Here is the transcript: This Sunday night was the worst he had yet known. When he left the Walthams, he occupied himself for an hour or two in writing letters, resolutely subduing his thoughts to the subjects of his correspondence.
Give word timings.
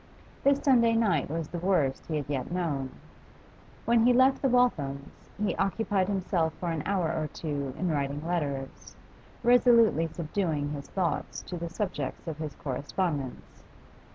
This 0.43 0.59
Sunday 0.63 0.93
night 0.93 1.29
was 1.29 1.49
the 1.49 1.59
worst 1.59 2.07
he 2.07 2.15
had 2.15 2.27
yet 2.27 2.51
known. 2.51 2.89
When 3.85 4.03
he 4.07 4.13
left 4.13 4.41
the 4.41 4.47
Walthams, 4.49 5.29
he 5.37 5.55
occupied 5.57 6.07
himself 6.07 6.53
for 6.55 6.71
an 6.71 6.81
hour 6.87 7.09
or 7.13 7.27
two 7.31 7.75
in 7.77 7.91
writing 7.91 8.25
letters, 8.25 8.95
resolutely 9.43 10.07
subduing 10.07 10.71
his 10.71 10.87
thoughts 10.87 11.43
to 11.43 11.55
the 11.55 11.69
subjects 11.69 12.27
of 12.27 12.39
his 12.39 12.55
correspondence. 12.55 13.61